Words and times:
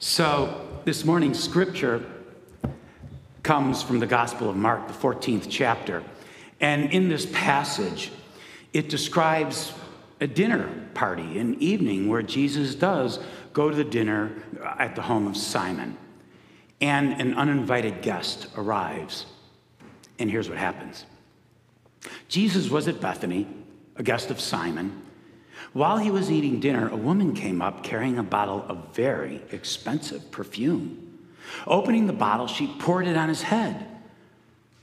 So, 0.00 0.80
this 0.84 1.04
morning's 1.04 1.42
scripture 1.42 2.06
comes 3.42 3.82
from 3.82 3.98
the 3.98 4.06
Gospel 4.06 4.48
of 4.48 4.54
Mark, 4.54 4.86
the 4.86 4.94
14th 4.94 5.48
chapter. 5.50 6.04
And 6.60 6.92
in 6.92 7.08
this 7.08 7.26
passage, 7.32 8.12
it 8.72 8.88
describes 8.88 9.72
a 10.20 10.28
dinner 10.28 10.70
party, 10.94 11.40
an 11.40 11.60
evening 11.60 12.08
where 12.08 12.22
Jesus 12.22 12.76
does 12.76 13.18
go 13.52 13.70
to 13.70 13.74
the 13.74 13.82
dinner 13.82 14.40
at 14.78 14.94
the 14.94 15.02
home 15.02 15.26
of 15.26 15.36
Simon. 15.36 15.98
And 16.80 17.20
an 17.20 17.34
uninvited 17.34 18.00
guest 18.00 18.46
arrives. 18.56 19.26
And 20.20 20.30
here's 20.30 20.48
what 20.48 20.58
happens 20.58 21.06
Jesus 22.28 22.70
was 22.70 22.86
at 22.86 23.00
Bethany, 23.00 23.48
a 23.96 24.04
guest 24.04 24.30
of 24.30 24.38
Simon. 24.38 25.07
While 25.72 25.98
he 25.98 26.10
was 26.10 26.30
eating 26.30 26.60
dinner, 26.60 26.88
a 26.88 26.96
woman 26.96 27.34
came 27.34 27.60
up 27.60 27.82
carrying 27.82 28.18
a 28.18 28.22
bottle 28.22 28.64
of 28.68 28.94
very 28.94 29.42
expensive 29.50 30.30
perfume. 30.30 31.18
Opening 31.66 32.06
the 32.06 32.12
bottle, 32.12 32.46
she 32.46 32.66
poured 32.66 33.06
it 33.06 33.16
on 33.16 33.28
his 33.28 33.42
head. 33.42 33.86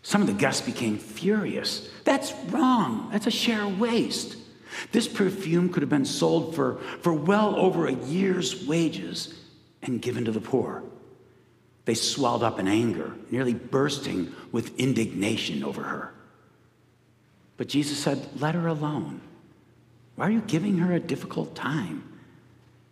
Some 0.01 0.21
of 0.21 0.27
the 0.27 0.33
guests 0.33 0.65
became 0.65 0.97
furious. 0.97 1.89
That's 2.03 2.33
wrong. 2.49 3.09
That's 3.11 3.27
a 3.27 3.31
sheer 3.31 3.67
waste. 3.67 4.37
This 4.91 5.07
perfume 5.07 5.69
could 5.69 5.81
have 5.81 5.89
been 5.89 6.05
sold 6.05 6.55
for, 6.55 6.75
for 7.01 7.13
well 7.13 7.55
over 7.55 7.87
a 7.87 7.93
year's 7.93 8.67
wages 8.67 9.33
and 9.81 10.01
given 10.01 10.25
to 10.25 10.31
the 10.31 10.41
poor. 10.41 10.83
They 11.85 11.93
swelled 11.93 12.43
up 12.43 12.59
in 12.59 12.67
anger, 12.67 13.13
nearly 13.29 13.53
bursting 13.53 14.33
with 14.51 14.77
indignation 14.79 15.63
over 15.63 15.83
her. 15.83 16.13
But 17.57 17.67
Jesus 17.67 17.97
said, 17.97 18.27
Let 18.39 18.55
her 18.55 18.67
alone. 18.67 19.21
Why 20.15 20.27
are 20.27 20.31
you 20.31 20.41
giving 20.41 20.77
her 20.77 20.93
a 20.93 20.99
difficult 20.99 21.55
time? 21.55 22.03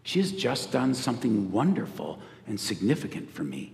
She 0.04 0.20
has 0.20 0.32
just 0.32 0.72
done 0.72 0.94
something 0.94 1.52
wonderful 1.52 2.20
and 2.48 2.60
significant 2.60 3.32
for 3.32 3.44
me. 3.44 3.74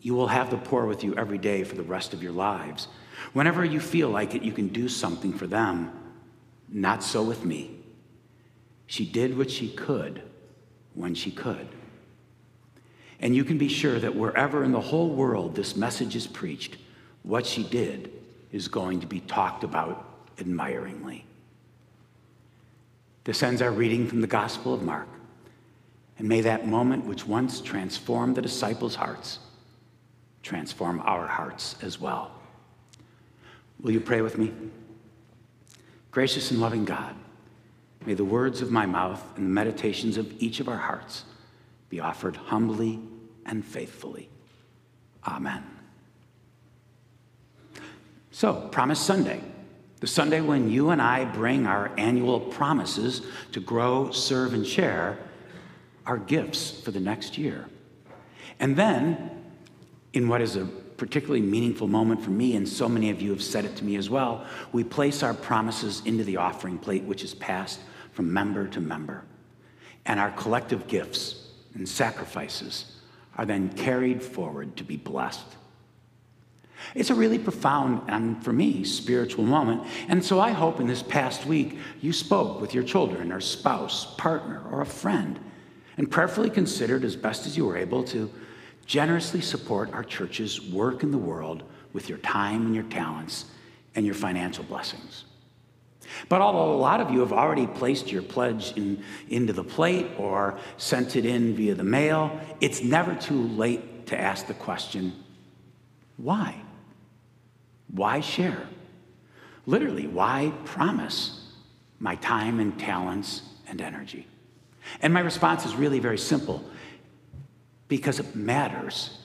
You 0.00 0.14
will 0.14 0.28
have 0.28 0.50
the 0.50 0.56
poor 0.56 0.86
with 0.86 1.04
you 1.04 1.14
every 1.16 1.36
day 1.36 1.62
for 1.62 1.76
the 1.76 1.82
rest 1.82 2.14
of 2.14 2.22
your 2.22 2.32
lives. 2.32 2.88
Whenever 3.34 3.64
you 3.64 3.80
feel 3.80 4.08
like 4.08 4.34
it, 4.34 4.42
you 4.42 4.52
can 4.52 4.68
do 4.68 4.88
something 4.88 5.34
for 5.34 5.46
them. 5.46 5.92
Not 6.70 7.02
so 7.02 7.22
with 7.22 7.44
me. 7.44 7.76
She 8.86 9.04
did 9.04 9.36
what 9.36 9.50
she 9.50 9.68
could 9.68 10.22
when 10.94 11.14
she 11.14 11.30
could. 11.30 11.68
And 13.20 13.36
you 13.36 13.44
can 13.44 13.58
be 13.58 13.68
sure 13.68 13.98
that 13.98 14.16
wherever 14.16 14.64
in 14.64 14.72
the 14.72 14.80
whole 14.80 15.10
world 15.10 15.54
this 15.54 15.76
message 15.76 16.16
is 16.16 16.26
preached, 16.26 16.78
what 17.22 17.44
she 17.44 17.62
did 17.62 18.10
is 18.50 18.68
going 18.68 19.00
to 19.00 19.06
be 19.06 19.20
talked 19.20 19.62
about 19.62 20.08
admiringly. 20.38 21.26
This 23.30 23.44
ends 23.44 23.62
our 23.62 23.70
reading 23.70 24.08
from 24.08 24.22
the 24.22 24.26
Gospel 24.26 24.74
of 24.74 24.82
Mark. 24.82 25.06
And 26.18 26.28
may 26.28 26.40
that 26.40 26.66
moment 26.66 27.04
which 27.04 27.28
once 27.28 27.60
transformed 27.60 28.34
the 28.34 28.42
disciples' 28.42 28.96
hearts 28.96 29.38
transform 30.42 31.00
our 31.04 31.28
hearts 31.28 31.76
as 31.80 32.00
well. 32.00 32.32
Will 33.80 33.92
you 33.92 34.00
pray 34.00 34.20
with 34.20 34.36
me? 34.36 34.52
Gracious 36.10 36.50
and 36.50 36.60
loving 36.60 36.84
God, 36.84 37.14
may 38.04 38.14
the 38.14 38.24
words 38.24 38.62
of 38.62 38.72
my 38.72 38.84
mouth 38.84 39.24
and 39.36 39.46
the 39.46 39.50
meditations 39.50 40.16
of 40.16 40.42
each 40.42 40.58
of 40.58 40.68
our 40.68 40.78
hearts 40.78 41.22
be 41.88 42.00
offered 42.00 42.34
humbly 42.34 42.98
and 43.46 43.64
faithfully. 43.64 44.28
Amen. 45.24 45.62
So, 48.32 48.54
Promise 48.72 48.98
Sunday, 48.98 49.40
the 50.00 50.06
Sunday 50.06 50.40
when 50.40 50.70
you 50.70 50.90
and 50.90 51.00
I 51.00 51.26
bring 51.26 51.66
our 51.66 51.92
annual 51.96 52.40
promises 52.40 53.22
to 53.52 53.60
grow, 53.60 54.10
serve, 54.10 54.54
and 54.54 54.66
share 54.66 55.18
our 56.06 56.16
gifts 56.16 56.80
for 56.80 56.90
the 56.90 57.00
next 57.00 57.36
year. 57.36 57.66
And 58.58 58.76
then, 58.76 59.30
in 60.12 60.28
what 60.28 60.40
is 60.40 60.56
a 60.56 60.64
particularly 60.64 61.42
meaningful 61.42 61.86
moment 61.86 62.22
for 62.22 62.30
me, 62.30 62.56
and 62.56 62.68
so 62.68 62.88
many 62.88 63.10
of 63.10 63.22
you 63.22 63.30
have 63.30 63.42
said 63.42 63.64
it 63.64 63.76
to 63.76 63.84
me 63.84 63.96
as 63.96 64.10
well, 64.10 64.46
we 64.72 64.84
place 64.84 65.22
our 65.22 65.34
promises 65.34 66.02
into 66.04 66.24
the 66.24 66.36
offering 66.36 66.78
plate, 66.78 67.04
which 67.04 67.22
is 67.22 67.34
passed 67.34 67.80
from 68.12 68.32
member 68.32 68.66
to 68.68 68.80
member. 68.80 69.24
And 70.06 70.18
our 70.18 70.30
collective 70.32 70.86
gifts 70.88 71.48
and 71.74 71.88
sacrifices 71.88 72.96
are 73.36 73.46
then 73.46 73.70
carried 73.70 74.22
forward 74.22 74.76
to 74.76 74.84
be 74.84 74.96
blessed. 74.96 75.46
It's 76.94 77.10
a 77.10 77.14
really 77.14 77.38
profound 77.38 78.02
and, 78.08 78.42
for 78.42 78.52
me, 78.52 78.84
spiritual 78.84 79.44
moment. 79.44 79.82
And 80.08 80.24
so 80.24 80.40
I 80.40 80.50
hope 80.50 80.80
in 80.80 80.86
this 80.86 81.02
past 81.02 81.46
week 81.46 81.78
you 82.00 82.12
spoke 82.12 82.60
with 82.60 82.74
your 82.74 82.84
children 82.84 83.32
or 83.32 83.40
spouse, 83.40 84.14
partner, 84.16 84.62
or 84.70 84.80
a 84.80 84.86
friend, 84.86 85.38
and 85.96 86.10
prayerfully 86.10 86.50
considered 86.50 87.04
as 87.04 87.16
best 87.16 87.46
as 87.46 87.56
you 87.56 87.66
were 87.66 87.76
able 87.76 88.02
to 88.04 88.30
generously 88.86 89.40
support 89.40 89.92
our 89.92 90.02
church's 90.02 90.60
work 90.60 91.02
in 91.02 91.10
the 91.10 91.18
world 91.18 91.62
with 91.92 92.08
your 92.08 92.18
time 92.18 92.66
and 92.66 92.74
your 92.74 92.84
talents 92.84 93.44
and 93.94 94.04
your 94.04 94.14
financial 94.14 94.64
blessings. 94.64 95.24
But 96.28 96.40
although 96.40 96.72
a 96.72 96.80
lot 96.80 97.00
of 97.00 97.10
you 97.10 97.20
have 97.20 97.32
already 97.32 97.66
placed 97.66 98.10
your 98.10 98.22
pledge 98.22 98.72
in, 98.76 99.02
into 99.28 99.52
the 99.52 99.64
plate 99.64 100.08
or 100.18 100.58
sent 100.76 101.16
it 101.16 101.24
in 101.24 101.54
via 101.54 101.74
the 101.74 101.84
mail, 101.84 102.40
it's 102.60 102.82
never 102.82 103.14
too 103.14 103.42
late 103.48 104.06
to 104.08 104.20
ask 104.20 104.46
the 104.46 104.54
question 104.54 105.12
why? 106.16 106.60
Why 107.92 108.20
share? 108.20 108.66
Literally, 109.66 110.06
why 110.06 110.52
promise 110.64 111.40
my 111.98 112.16
time 112.16 112.60
and 112.60 112.78
talents 112.78 113.42
and 113.68 113.80
energy? 113.80 114.26
And 115.02 115.12
my 115.12 115.20
response 115.20 115.66
is 115.66 115.74
really 115.74 115.98
very 115.98 116.18
simple 116.18 116.64
because 117.88 118.20
it 118.20 118.34
matters 118.34 119.18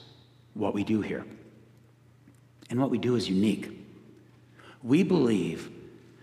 what 0.54 0.74
we 0.74 0.84
do 0.84 1.00
here. 1.00 1.24
And 2.68 2.80
what 2.80 2.90
we 2.90 2.98
do 2.98 3.14
is 3.14 3.28
unique. 3.28 3.70
We 4.82 5.02
believe 5.02 5.70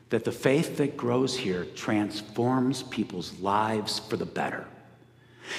that 0.09 0.25
the 0.25 0.31
faith 0.31 0.77
that 0.77 0.95
grows 0.95 1.35
here 1.35 1.65
transforms 1.75 2.83
people's 2.83 3.39
lives 3.39 3.99
for 3.99 4.17
the 4.17 4.25
better. 4.25 4.67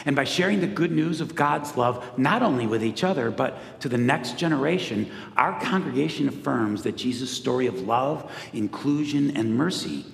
And 0.05 0.17
by 0.17 0.25
sharing 0.25 0.61
the 0.61 0.67
good 0.67 0.93
news 0.93 1.21
of 1.21 1.35
God's 1.35 1.77
love, 1.77 2.19
not 2.19 2.43
only 2.43 2.67
with 2.67 2.83
each 2.83 3.05
other, 3.05 3.31
but 3.31 3.81
to 3.81 3.89
the 3.89 3.99
next 3.99 4.39
generation, 4.39 5.11
our 5.37 5.61
congregation 5.61 6.29
affirms 6.29 6.83
that 6.83 6.97
Jesus' 6.97 7.31
story 7.31 7.67
of 7.67 7.81
love, 7.83 8.31
inclusion, 8.53 9.37
and 9.37 9.57
mercy 9.57 10.05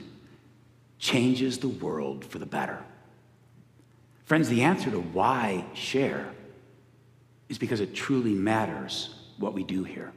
changes 0.99 1.59
the 1.59 1.69
world 1.69 2.25
for 2.25 2.39
the 2.39 2.47
better. 2.47 2.79
Friends, 4.25 4.49
the 4.49 4.63
answer 4.63 4.91
to 4.91 5.01
why 5.01 5.65
share 5.75 6.29
is 7.49 7.59
because 7.59 7.81
it 7.81 7.95
truly 7.95 8.35
matters 8.35 9.15
what 9.39 9.55
we 9.55 9.65
do 9.65 9.83
here. 9.83 10.13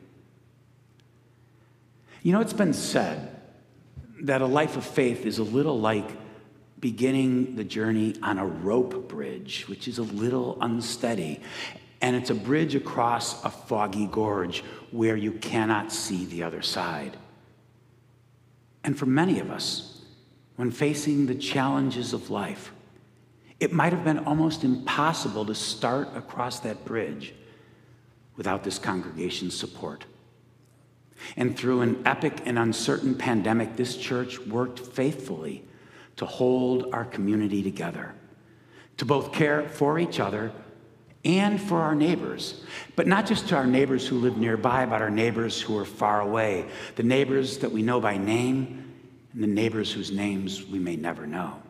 You 2.21 2.31
know, 2.31 2.41
it's 2.41 2.53
been 2.53 2.73
said 2.73 3.41
that 4.21 4.41
a 4.41 4.45
life 4.45 4.77
of 4.77 4.85
faith 4.85 5.25
is 5.25 5.39
a 5.39 5.43
little 5.43 5.79
like 5.79 6.09
beginning 6.83 7.55
the 7.55 7.63
journey 7.63 8.13
on 8.21 8.37
a 8.37 8.45
rope 8.45 9.07
bridge, 9.07 9.63
which 9.69 9.87
is 9.87 9.99
a 9.99 10.03
little 10.03 10.57
unsteady. 10.59 11.39
And 12.01 12.13
it's 12.13 12.29
a 12.29 12.35
bridge 12.35 12.75
across 12.75 13.41
a 13.45 13.49
foggy 13.49 14.05
gorge 14.05 14.65
where 14.91 15.15
you 15.15 15.31
cannot 15.31 15.93
see 15.93 16.25
the 16.25 16.43
other 16.43 16.61
side. 16.61 17.15
And 18.83 18.99
for 18.99 19.05
many 19.05 19.39
of 19.39 19.49
us, 19.49 20.01
when 20.57 20.71
facing 20.71 21.25
the 21.25 21.35
challenges 21.35 22.11
of 22.11 22.29
life, 22.29 22.73
it 23.61 23.71
might 23.71 23.93
have 23.93 24.03
been 24.03 24.19
almost 24.19 24.65
impossible 24.65 25.45
to 25.45 25.55
start 25.55 26.09
across 26.17 26.59
that 26.59 26.83
bridge 26.83 27.33
without 28.35 28.65
this 28.65 28.77
congregation's 28.77 29.57
support. 29.57 30.03
And 31.37 31.57
through 31.57 31.79
an 31.79 32.05
epic 32.05 32.41
and 32.43 32.59
uncertain 32.59 33.15
pandemic, 33.15 33.77
this 33.77 33.95
church 33.95 34.37
worked 34.39 34.79
faithfully 34.79 35.63
to 36.17 36.25
hold 36.25 36.93
our 36.93 37.05
community 37.05 37.63
together, 37.63 38.13
to 38.97 39.05
both 39.05 39.33
care 39.33 39.67
for 39.67 39.99
each 39.99 40.19
other 40.19 40.51
and 41.25 41.61
for 41.61 41.79
our 41.79 41.95
neighbors. 41.95 42.63
But 42.95 43.07
not 43.07 43.25
just 43.25 43.47
to 43.49 43.55
our 43.55 43.65
neighbors 43.65 44.07
who 44.07 44.19
live 44.19 44.37
nearby, 44.37 44.85
but 44.85 45.01
our 45.01 45.09
neighbors 45.09 45.61
who 45.61 45.77
are 45.77 45.85
far 45.85 46.21
away, 46.21 46.65
the 46.95 47.03
neighbors 47.03 47.59
that 47.59 47.71
we 47.71 47.81
know 47.81 47.99
by 47.99 48.17
name, 48.17 48.93
and 49.33 49.41
the 49.41 49.47
neighbors 49.47 49.91
whose 49.91 50.11
names 50.11 50.65
we 50.65 50.79
may 50.79 50.95
never 50.95 51.25
know. 51.25 51.61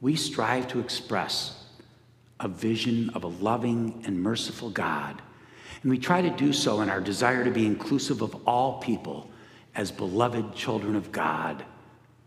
We 0.00 0.16
strive 0.16 0.68
to 0.68 0.80
express 0.80 1.64
a 2.38 2.48
vision 2.48 3.10
of 3.10 3.24
a 3.24 3.28
loving 3.28 4.02
and 4.06 4.22
merciful 4.22 4.70
God 4.70 5.20
and 5.86 5.90
we 5.92 5.98
try 5.98 6.20
to 6.20 6.30
do 6.30 6.52
so 6.52 6.80
in 6.80 6.90
our 6.90 7.00
desire 7.00 7.44
to 7.44 7.50
be 7.52 7.64
inclusive 7.64 8.22
of 8.22 8.34
all 8.44 8.80
people 8.80 9.30
as 9.76 9.92
beloved 9.92 10.52
children 10.52 10.96
of 10.96 11.12
God, 11.12 11.64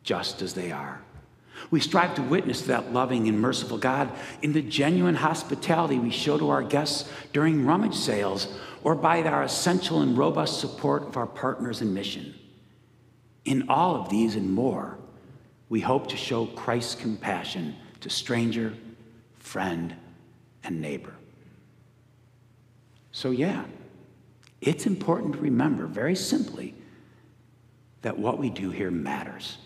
just 0.10 0.42
as 0.42 0.56
they 0.56 0.72
are. 0.72 1.00
We 1.70 1.80
strive 1.80 2.16
to 2.16 2.24
witness 2.24 2.64
that 2.64 2.92
loving 2.92 3.28
and 3.28 3.40
merciful 3.40 3.78
God 3.78 4.12
in 4.42 4.54
the 4.54 4.62
genuine 4.64 5.14
hospitality 5.14 6.00
we 6.00 6.10
show 6.10 6.36
to 6.40 6.50
our 6.50 6.64
guests 6.64 7.08
during 7.32 7.64
rummage 7.64 7.94
sales 7.94 8.48
or 8.82 8.96
by 8.96 9.22
our 9.22 9.44
essential 9.44 10.02
and 10.02 10.18
robust 10.18 10.60
support 10.60 11.04
of 11.04 11.16
our 11.16 11.28
partners 11.28 11.84
in 11.84 11.94
mission. 11.94 12.34
In 13.46 13.70
all 13.70 13.98
of 13.98 14.10
these 14.10 14.36
and 14.36 14.52
more, 14.52 14.98
we 15.70 15.80
hope 15.80 16.08
to 16.08 16.18
show 16.18 16.48
Christ's 16.48 16.96
compassion 16.96 17.76
to 18.00 18.10
stranger, 18.10 18.74
friend, 19.38 19.96
and 20.64 20.82
neighbor. 20.82 21.14
So, 23.12 23.30
yeah, 23.30 23.64
it's 24.60 24.88
important 24.88 25.34
to 25.36 25.40
remember 25.40 25.86
very 25.86 26.16
simply 26.16 26.74
that 28.02 28.18
what 28.18 28.40
we 28.40 28.50
do 28.50 28.72
here 28.72 28.90
matters. 28.90 29.60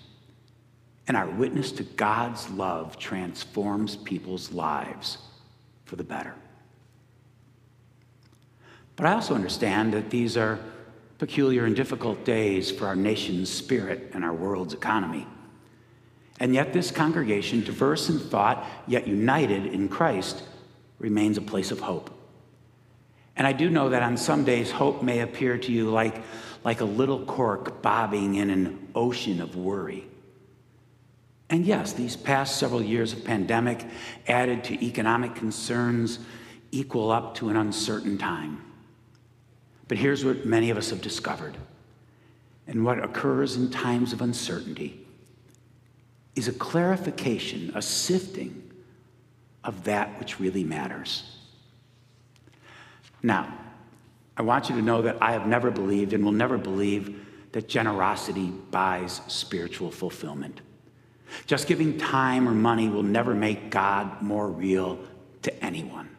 And 1.08 1.18
our 1.18 1.30
witness 1.30 1.72
to 1.74 1.84
God's 1.84 2.50
love 2.52 2.98
transforms 2.98 3.96
people's 3.96 4.52
lives 4.52 5.18
for 5.86 5.96
the 5.98 6.04
better. 6.04 6.34
But 8.96 9.08
I 9.08 9.14
also 9.14 9.36
understand 9.36 9.94
that 9.94 10.10
these 10.10 10.38
are 10.38 10.60
peculiar 11.18 11.66
and 11.66 11.76
difficult 11.76 12.24
days 12.26 12.72
for 12.72 12.88
our 12.88 12.96
nation's 12.96 13.50
spirit 13.50 14.12
and 14.14 14.24
our 14.24 14.34
world's 14.34 14.74
economy. 14.74 15.28
And 16.40 16.54
yet, 16.54 16.74
this 16.74 16.92
congregation, 16.92 17.64
diverse 17.64 18.10
in 18.10 18.20
thought, 18.20 18.66
yet 18.88 19.08
united 19.08 19.68
in 19.68 19.88
Christ, 19.88 20.44
remains 21.00 21.38
a 21.38 21.42
place 21.42 21.72
of 21.72 21.80
hope. 21.80 22.10
And 23.36 23.48
I 23.48 23.54
do 23.54 23.70
know 23.70 23.90
that 23.90 24.04
on 24.04 24.18
some 24.18 24.44
days, 24.44 24.72
hope 24.72 25.02
may 25.02 25.22
appear 25.22 25.58
to 25.58 25.72
you 25.72 25.90
like, 25.90 26.22
like 26.64 26.82
a 26.82 26.86
little 26.86 27.26
cork 27.26 27.82
bobbing 27.82 28.36
in 28.36 28.50
an 28.50 28.88
ocean 28.96 29.42
of 29.42 29.56
worry. 29.56 30.06
And 31.50 31.66
yes, 31.66 31.94
these 31.94 32.16
past 32.16 32.58
several 32.58 32.82
years 32.82 33.14
of 33.14 33.24
pandemic 33.24 33.86
added 34.28 34.64
to 34.66 34.86
economic 34.86 35.36
concerns 35.36 36.20
equal 36.72 37.12
up 37.12 37.36
to 37.36 37.50
an 37.50 37.56
uncertain 37.56 38.18
time. 38.18 38.62
But 39.88 39.98
here's 39.98 40.26
what 40.26 40.46
many 40.46 40.70
of 40.70 40.78
us 40.78 40.90
have 40.90 41.02
discovered. 41.02 41.58
And 42.66 42.86
what 42.86 43.04
occurs 43.04 43.58
in 43.58 43.70
times 43.70 44.14
of 44.14 44.22
uncertainty 44.22 45.06
is 46.36 46.48
a 46.48 46.54
clarification, 46.54 47.72
a 47.76 47.82
sifting 47.82 48.72
of 49.64 49.84
that 49.84 50.18
which 50.20 50.40
really 50.40 50.64
matters. 50.64 51.38
Now, 53.22 53.54
I 54.36 54.42
want 54.42 54.70
you 54.70 54.76
to 54.76 54.82
know 54.82 55.02
that 55.04 55.18
I 55.22 55.34
have 55.34 55.46
never 55.46 55.70
believed 55.70 56.14
and 56.14 56.24
will 56.24 56.32
never 56.32 56.58
believe 56.58 57.26
that 57.52 57.70
generosity 57.70 58.48
buys 58.72 59.22
spiritual 59.28 59.92
fulfillment. 59.92 60.62
Just 61.46 61.68
giving 61.68 61.98
time 61.98 62.48
or 62.48 62.52
money 62.52 62.90
will 62.90 63.04
never 63.04 63.34
make 63.34 63.70
God 63.70 64.22
more 64.22 64.48
real 64.48 65.00
to 65.42 65.64
anyone. 65.64 66.10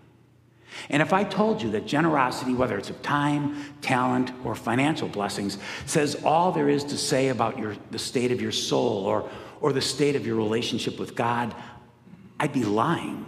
And 0.90 1.00
if 1.00 1.12
I 1.12 1.24
told 1.24 1.62
you 1.62 1.70
that 1.72 1.86
generosity, 1.86 2.52
whether 2.52 2.76
it's 2.76 2.90
of 2.90 3.00
time, 3.02 3.56
talent, 3.80 4.32
or 4.44 4.54
financial 4.54 5.08
blessings, 5.08 5.58
says 5.86 6.22
all 6.24 6.52
there 6.52 6.68
is 6.68 6.84
to 6.84 6.98
say 6.98 7.28
about 7.28 7.58
your, 7.58 7.76
the 7.90 7.98
state 7.98 8.32
of 8.32 8.40
your 8.40 8.52
soul 8.52 9.06
or, 9.06 9.28
or 9.60 9.72
the 9.72 9.80
state 9.80 10.16
of 10.16 10.26
your 10.26 10.36
relationship 10.36 10.98
with 10.98 11.14
God, 11.14 11.54
I'd 12.40 12.52
be 12.52 12.64
lying. 12.64 13.26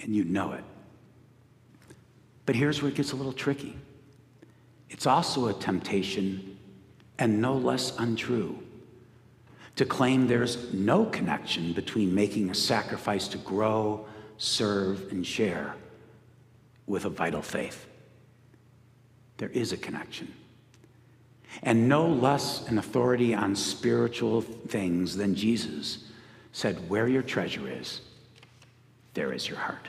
And 0.00 0.14
you'd 0.14 0.30
know 0.30 0.52
it. 0.52 0.64
But 2.44 2.54
here's 2.54 2.80
where 2.80 2.90
it 2.90 2.94
gets 2.94 3.12
a 3.12 3.16
little 3.16 3.32
tricky 3.32 3.76
it's 4.88 5.06
also 5.06 5.48
a 5.48 5.52
temptation, 5.52 6.56
and 7.18 7.42
no 7.42 7.54
less 7.54 7.98
untrue, 7.98 8.58
to 9.76 9.84
claim 9.84 10.26
there's 10.26 10.72
no 10.72 11.04
connection 11.04 11.72
between 11.72 12.14
making 12.14 12.50
a 12.50 12.54
sacrifice 12.54 13.28
to 13.28 13.38
grow, 13.38 14.06
serve, 14.38 15.12
and 15.12 15.26
share 15.26 15.74
with 16.86 17.04
a 17.04 17.10
vital 17.10 17.42
faith. 17.42 17.86
There 19.36 19.50
is 19.50 19.72
a 19.72 19.76
connection. 19.76 20.32
And 21.62 21.88
no 21.88 22.06
less 22.06 22.66
an 22.68 22.78
authority 22.78 23.34
on 23.34 23.54
spiritual 23.54 24.40
things 24.40 25.16
than 25.16 25.34
Jesus 25.34 26.04
said, 26.52 26.88
Where 26.88 27.08
your 27.08 27.22
treasure 27.22 27.68
is, 27.68 28.00
there 29.14 29.32
is 29.32 29.48
your 29.48 29.58
heart. 29.58 29.88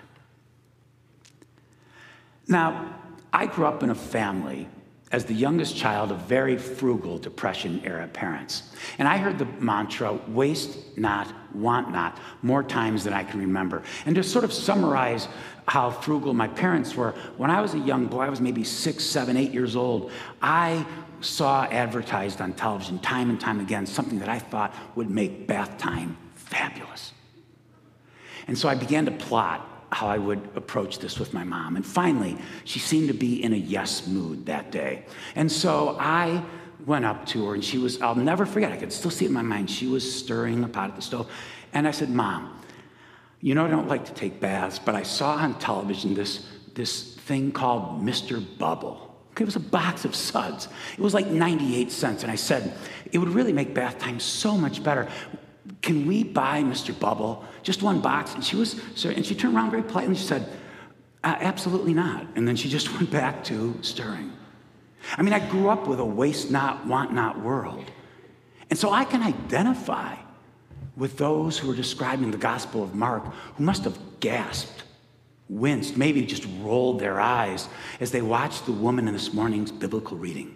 Now, 2.47 2.95
I 3.33 3.45
grew 3.45 3.65
up 3.65 3.83
in 3.83 3.89
a 3.89 3.95
family 3.95 4.67
as 5.11 5.23
the 5.23 5.33
youngest 5.33 5.77
child 5.77 6.11
of 6.11 6.19
very 6.21 6.57
frugal 6.57 7.17
Depression 7.17 7.81
era 7.85 8.07
parents. 8.07 8.63
And 8.97 9.07
I 9.07 9.17
heard 9.17 9.37
the 9.37 9.45
mantra, 9.45 10.13
waste 10.27 10.97
not, 10.97 11.33
want 11.55 11.91
not, 11.91 12.19
more 12.41 12.61
times 12.61 13.05
than 13.05 13.13
I 13.13 13.23
can 13.23 13.39
remember. 13.39 13.83
And 14.05 14.15
to 14.15 14.23
sort 14.23 14.43
of 14.43 14.51
summarize 14.51 15.29
how 15.67 15.91
frugal 15.91 16.33
my 16.33 16.47
parents 16.47 16.95
were, 16.95 17.11
when 17.37 17.49
I 17.49 17.61
was 17.61 17.73
a 17.73 17.79
young 17.79 18.07
boy, 18.07 18.23
I 18.23 18.29
was 18.29 18.41
maybe 18.41 18.63
six, 18.63 19.05
seven, 19.05 19.37
eight 19.37 19.51
years 19.51 19.75
old, 19.75 20.11
I 20.41 20.85
saw 21.21 21.63
advertised 21.65 22.41
on 22.41 22.53
television 22.53 22.99
time 22.99 23.29
and 23.29 23.39
time 23.39 23.59
again 23.59 23.85
something 23.85 24.19
that 24.19 24.29
I 24.29 24.39
thought 24.39 24.75
would 24.95 25.09
make 25.09 25.47
bath 25.47 25.77
time 25.77 26.17
fabulous. 26.35 27.13
And 28.47 28.57
so 28.57 28.69
I 28.69 28.75
began 28.75 29.05
to 29.05 29.11
plot 29.11 29.76
how 29.91 30.07
I 30.07 30.17
would 30.17 30.49
approach 30.55 30.99
this 30.99 31.19
with 31.19 31.33
my 31.33 31.43
mom. 31.43 31.75
And 31.75 31.85
finally, 31.85 32.37
she 32.65 32.79
seemed 32.79 33.07
to 33.07 33.13
be 33.13 33.43
in 33.43 33.53
a 33.53 33.57
yes 33.57 34.07
mood 34.07 34.45
that 34.47 34.71
day. 34.71 35.05
And 35.35 35.51
so 35.51 35.95
I 35.99 36.43
went 36.85 37.05
up 37.05 37.25
to 37.27 37.47
her 37.47 37.53
and 37.53 37.63
she 37.63 37.77
was, 37.77 38.01
I'll 38.01 38.15
never 38.15 38.45
forget, 38.45 38.71
I 38.71 38.77
could 38.77 38.93
still 38.93 39.11
see 39.11 39.25
it 39.25 39.29
in 39.29 39.33
my 39.33 39.41
mind. 39.41 39.69
She 39.69 39.87
was 39.87 40.15
stirring 40.19 40.63
a 40.63 40.67
pot 40.67 40.89
at 40.89 40.95
the 40.95 41.01
stove. 41.01 41.29
And 41.73 41.87
I 41.87 41.91
said, 41.91 42.09
Mom, 42.09 42.61
you 43.41 43.55
know 43.55 43.65
I 43.65 43.69
don't 43.69 43.87
like 43.87 44.05
to 44.05 44.13
take 44.13 44.39
baths, 44.39 44.79
but 44.79 44.95
I 44.95 45.03
saw 45.03 45.35
on 45.35 45.57
television 45.59 46.13
this, 46.13 46.45
this 46.73 47.15
thing 47.15 47.51
called 47.51 48.01
Mr. 48.01 48.43
Bubble. 48.57 49.03
It 49.39 49.45
was 49.45 49.55
a 49.55 49.61
box 49.61 50.03
of 50.03 50.15
suds. 50.15 50.67
It 50.93 50.99
was 50.99 51.13
like 51.13 51.27
98 51.27 51.91
cents. 51.91 52.23
And 52.23 52.31
I 52.31 52.35
said, 52.35 52.73
it 53.11 53.19
would 53.19 53.29
really 53.29 53.53
make 53.53 53.73
bath 53.73 53.99
time 53.99 54.19
so 54.19 54.57
much 54.57 54.83
better 54.83 55.07
can 55.87 56.05
we 56.05 56.21
buy 56.21 56.61
Mr. 56.63 56.97
Bubble 56.99 57.45
just 57.63 57.81
one 57.81 58.01
box? 58.01 58.35
And 58.35 58.43
she 58.43 58.57
was, 58.57 58.75
and 59.05 59.25
she 59.25 59.33
turned 59.33 59.55
around 59.55 59.71
very 59.71 59.83
politely 59.83 60.07
and 60.07 60.17
she 60.17 60.25
said, 60.25 60.45
absolutely 61.23 61.93
not. 61.93 62.27
And 62.35 62.45
then 62.45 62.57
she 62.57 62.67
just 62.67 62.93
went 62.95 63.09
back 63.09 63.41
to 63.45 63.73
stirring. 63.81 64.33
I 65.15 65.21
mean, 65.21 65.33
I 65.33 65.39
grew 65.49 65.69
up 65.69 65.87
with 65.87 66.01
a 66.01 66.05
waste 66.05 66.51
not, 66.51 66.85
want 66.85 67.13
not 67.13 67.39
world. 67.39 67.85
And 68.69 68.77
so 68.77 68.91
I 68.91 69.05
can 69.05 69.23
identify 69.23 70.15
with 70.97 71.17
those 71.17 71.57
who 71.57 71.71
are 71.71 71.75
describing 71.75 72.31
the 72.31 72.37
Gospel 72.37 72.83
of 72.83 72.93
Mark 72.93 73.23
who 73.55 73.63
must 73.63 73.85
have 73.85 73.97
gasped, 74.19 74.83
winced, 75.47 75.95
maybe 75.95 76.25
just 76.25 76.45
rolled 76.59 76.99
their 76.99 77.21
eyes 77.21 77.69
as 78.01 78.11
they 78.11 78.21
watched 78.21 78.65
the 78.65 78.73
woman 78.73 79.07
in 79.07 79.13
this 79.13 79.33
morning's 79.33 79.71
biblical 79.71 80.17
reading. 80.17 80.53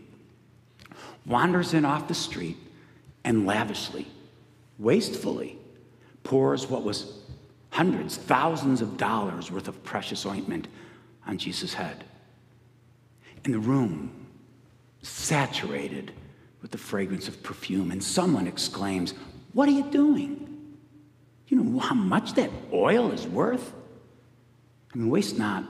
Wanders 1.25 1.73
in 1.73 1.85
off 1.85 2.09
the 2.09 2.13
street 2.13 2.57
and 3.23 3.45
lavishly 3.45 4.07
wastefully 4.81 5.57
pours 6.23 6.67
what 6.67 6.83
was 6.83 7.19
hundreds, 7.69 8.17
thousands 8.17 8.81
of 8.81 8.97
dollars 8.97 9.51
worth 9.51 9.67
of 9.67 9.83
precious 9.83 10.25
ointment 10.25 10.67
on 11.25 11.37
Jesus' 11.37 11.73
head. 11.73 12.03
In 13.45 13.51
the 13.51 13.59
room, 13.59 14.11
saturated 15.01 16.11
with 16.61 16.71
the 16.71 16.77
fragrance 16.77 17.27
of 17.27 17.41
perfume, 17.41 17.91
and 17.91 18.03
someone 18.03 18.47
exclaims, 18.47 19.13
What 19.53 19.67
are 19.69 19.71
you 19.71 19.89
doing? 19.89 20.47
You 21.47 21.61
know 21.61 21.79
how 21.79 21.95
much 21.95 22.33
that 22.35 22.49
oil 22.71 23.11
is 23.11 23.27
worth? 23.27 23.73
I 24.93 24.97
mean, 24.97 25.09
waste 25.09 25.37
not, 25.37 25.63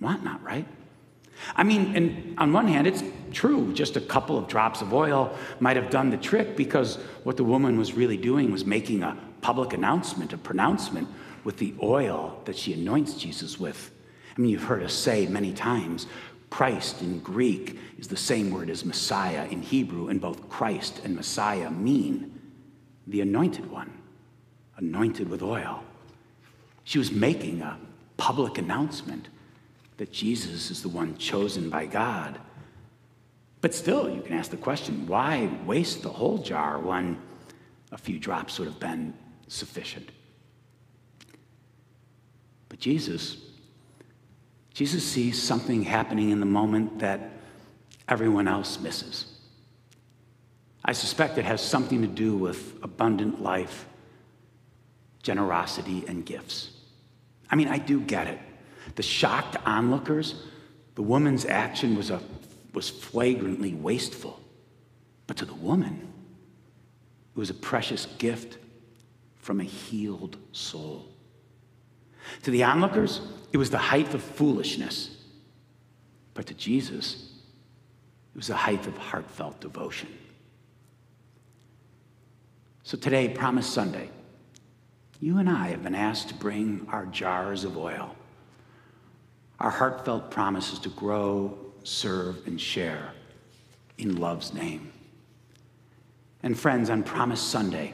want 0.00 0.24
not, 0.24 0.42
right? 0.42 0.66
I 1.56 1.62
mean, 1.62 1.96
and 1.96 2.38
on 2.38 2.52
one 2.52 2.68
hand, 2.68 2.86
it's 2.86 3.02
true. 3.32 3.72
Just 3.72 3.96
a 3.96 4.00
couple 4.00 4.36
of 4.38 4.48
drops 4.48 4.82
of 4.82 4.92
oil 4.92 5.36
might 5.58 5.76
have 5.76 5.90
done 5.90 6.10
the 6.10 6.16
trick 6.16 6.56
because 6.56 6.96
what 7.24 7.36
the 7.36 7.44
woman 7.44 7.78
was 7.78 7.94
really 7.94 8.16
doing 8.16 8.50
was 8.50 8.64
making 8.64 9.02
a 9.02 9.16
public 9.40 9.72
announcement, 9.72 10.32
a 10.32 10.38
pronouncement 10.38 11.08
with 11.44 11.56
the 11.58 11.74
oil 11.82 12.40
that 12.44 12.56
she 12.56 12.72
anoints 12.72 13.14
Jesus 13.14 13.58
with. 13.58 13.90
I 14.36 14.40
mean, 14.40 14.50
you've 14.50 14.64
heard 14.64 14.82
us 14.82 14.92
say 14.92 15.26
many 15.26 15.52
times 15.52 16.06
Christ 16.50 17.00
in 17.00 17.20
Greek 17.20 17.78
is 17.98 18.08
the 18.08 18.16
same 18.16 18.50
word 18.50 18.70
as 18.70 18.84
Messiah 18.84 19.46
in 19.46 19.62
Hebrew, 19.62 20.08
and 20.08 20.20
both 20.20 20.48
Christ 20.48 21.00
and 21.04 21.14
Messiah 21.14 21.70
mean 21.70 22.40
the 23.06 23.20
anointed 23.20 23.70
one, 23.70 23.92
anointed 24.76 25.30
with 25.30 25.42
oil. 25.42 25.82
She 26.84 26.98
was 26.98 27.12
making 27.12 27.62
a 27.62 27.78
public 28.16 28.58
announcement 28.58 29.28
that 30.00 30.10
Jesus 30.10 30.70
is 30.70 30.80
the 30.80 30.88
one 30.88 31.14
chosen 31.18 31.68
by 31.68 31.84
God. 31.84 32.40
But 33.60 33.74
still, 33.74 34.08
you 34.08 34.22
can 34.22 34.32
ask 34.32 34.50
the 34.50 34.56
question 34.56 35.06
why 35.06 35.50
waste 35.66 36.02
the 36.02 36.08
whole 36.08 36.38
jar 36.38 36.78
when 36.78 37.20
a 37.92 37.98
few 37.98 38.18
drops 38.18 38.58
would 38.58 38.66
have 38.66 38.80
been 38.80 39.12
sufficient? 39.46 40.08
But 42.70 42.78
Jesus, 42.78 43.36
Jesus 44.72 45.04
sees 45.04 45.40
something 45.40 45.82
happening 45.82 46.30
in 46.30 46.40
the 46.40 46.46
moment 46.46 47.00
that 47.00 47.32
everyone 48.08 48.48
else 48.48 48.80
misses. 48.80 49.26
I 50.82 50.92
suspect 50.92 51.36
it 51.36 51.44
has 51.44 51.60
something 51.60 52.00
to 52.00 52.08
do 52.08 52.38
with 52.38 52.72
abundant 52.82 53.42
life, 53.42 53.84
generosity, 55.22 56.04
and 56.08 56.24
gifts. 56.24 56.70
I 57.50 57.56
mean, 57.56 57.68
I 57.68 57.76
do 57.76 58.00
get 58.00 58.28
it. 58.28 58.38
The 58.96 59.02
shocked 59.02 59.56
onlookers, 59.66 60.42
the 60.94 61.02
woman's 61.02 61.44
action 61.44 61.96
was, 61.96 62.10
a, 62.10 62.20
was 62.72 62.88
flagrantly 62.88 63.74
wasteful. 63.74 64.40
But 65.26 65.36
to 65.38 65.44
the 65.44 65.54
woman, 65.54 66.12
it 67.34 67.38
was 67.38 67.50
a 67.50 67.54
precious 67.54 68.06
gift 68.18 68.58
from 69.36 69.60
a 69.60 69.64
healed 69.64 70.36
soul. 70.52 71.06
To 72.42 72.50
the 72.50 72.64
onlookers, 72.64 73.20
it 73.52 73.56
was 73.56 73.70
the 73.70 73.78
height 73.78 74.12
of 74.14 74.22
foolishness. 74.22 75.16
But 76.34 76.46
to 76.46 76.54
Jesus, 76.54 77.32
it 78.34 78.36
was 78.36 78.46
the 78.48 78.56
height 78.56 78.86
of 78.86 78.96
heartfelt 78.96 79.60
devotion. 79.60 80.08
So 82.82 82.96
today, 82.96 83.28
Promise 83.28 83.66
Sunday, 83.66 84.10
you 85.20 85.38
and 85.38 85.48
I 85.48 85.68
have 85.68 85.82
been 85.82 85.94
asked 85.94 86.28
to 86.28 86.34
bring 86.34 86.86
our 86.90 87.06
jars 87.06 87.64
of 87.64 87.76
oil, 87.76 88.16
our 89.60 89.70
heartfelt 89.70 90.30
promise 90.30 90.72
is 90.72 90.78
to 90.80 90.88
grow, 90.90 91.56
serve, 91.84 92.46
and 92.46 92.60
share 92.60 93.12
in 93.98 94.16
love's 94.16 94.54
name. 94.54 94.90
And 96.42 96.58
friends, 96.58 96.88
on 96.88 97.02
Promise 97.02 97.42
Sunday, 97.42 97.92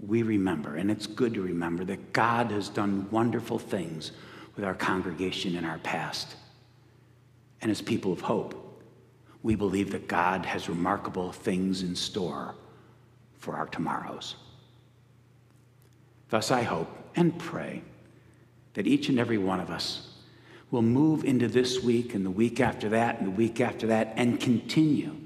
we 0.00 0.22
remember, 0.22 0.76
and 0.76 0.90
it's 0.90 1.06
good 1.06 1.34
to 1.34 1.42
remember, 1.42 1.84
that 1.84 2.14
God 2.14 2.50
has 2.50 2.70
done 2.70 3.06
wonderful 3.10 3.58
things 3.58 4.12
with 4.54 4.64
our 4.64 4.74
congregation 4.74 5.54
in 5.54 5.64
our 5.66 5.78
past. 5.78 6.36
And 7.60 7.70
as 7.70 7.82
people 7.82 8.12
of 8.12 8.22
hope, 8.22 8.82
we 9.42 9.54
believe 9.54 9.92
that 9.92 10.08
God 10.08 10.46
has 10.46 10.70
remarkable 10.70 11.32
things 11.32 11.82
in 11.82 11.94
store 11.94 12.54
for 13.38 13.56
our 13.56 13.66
tomorrows. 13.66 14.36
Thus, 16.30 16.50
I 16.50 16.62
hope 16.62 16.88
and 17.14 17.38
pray 17.38 17.82
that 18.72 18.86
each 18.86 19.10
and 19.10 19.18
every 19.18 19.38
one 19.38 19.60
of 19.60 19.70
us 19.70 20.15
will 20.70 20.82
move 20.82 21.24
into 21.24 21.48
this 21.48 21.82
week 21.82 22.14
and 22.14 22.24
the 22.24 22.30
week 22.30 22.60
after 22.60 22.88
that 22.90 23.18
and 23.18 23.26
the 23.26 23.32
week 23.32 23.60
after 23.60 23.86
that 23.86 24.12
and 24.16 24.40
continue, 24.40 25.16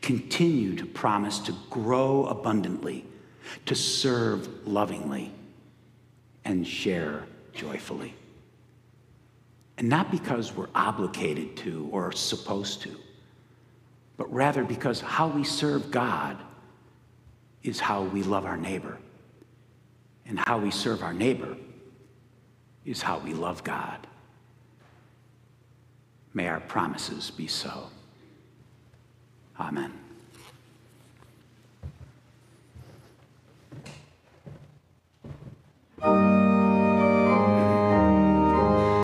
continue 0.00 0.74
to 0.76 0.86
promise 0.86 1.38
to 1.40 1.54
grow 1.70 2.26
abundantly, 2.26 3.04
to 3.66 3.74
serve 3.74 4.66
lovingly, 4.66 5.32
and 6.44 6.66
share 6.66 7.24
joyfully. 7.52 8.14
And 9.76 9.88
not 9.88 10.10
because 10.10 10.54
we're 10.54 10.68
obligated 10.74 11.56
to 11.58 11.88
or 11.90 12.12
supposed 12.12 12.82
to, 12.82 12.96
but 14.16 14.32
rather 14.32 14.62
because 14.62 15.00
how 15.00 15.26
we 15.26 15.42
serve 15.42 15.90
God 15.90 16.38
is 17.64 17.80
how 17.80 18.02
we 18.02 18.22
love 18.22 18.44
our 18.44 18.56
neighbor. 18.56 18.98
And 20.26 20.38
how 20.38 20.58
we 20.58 20.70
serve 20.70 21.02
our 21.02 21.12
neighbor 21.12 21.56
is 22.84 23.02
how 23.02 23.18
we 23.18 23.34
love 23.34 23.64
God. 23.64 24.06
May 26.34 26.48
our 26.48 26.60
promises 26.60 27.30
be 27.30 27.46
so. 27.46 27.88
Amen. 29.58 30.03